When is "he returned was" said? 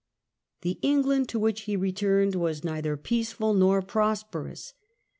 1.69-2.63